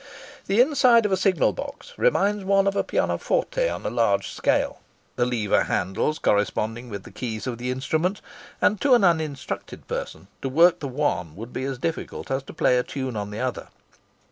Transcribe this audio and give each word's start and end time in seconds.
The 0.47 0.59
inside 0.59 1.05
of 1.05 1.11
a 1.11 1.15
signal 1.15 1.53
box 1.53 1.93
reminds 1.95 2.43
one 2.43 2.65
of 2.65 2.75
a 2.75 2.83
pianoforte 2.83 3.69
on 3.69 3.85
a 3.85 3.91
large 3.91 4.29
scale, 4.31 4.79
the 5.15 5.27
lever 5.27 5.65
handles 5.65 6.17
corresponding 6.17 6.89
with 6.89 7.03
the 7.03 7.11
keys 7.11 7.45
of 7.45 7.59
the 7.59 7.69
instrument; 7.69 8.19
and, 8.61 8.81
to 8.81 8.95
an 8.95 9.03
uninstructed 9.03 9.87
person, 9.87 10.27
to 10.41 10.49
work 10.49 10.79
the 10.79 10.87
one 10.87 11.35
would 11.35 11.53
be 11.53 11.65
as 11.65 11.77
difficult 11.77 12.31
as 12.31 12.41
to 12.45 12.51
play 12.53 12.79
a 12.79 12.83
tune 12.83 13.15
on 13.15 13.29
the 13.29 13.41
other. 13.41 13.67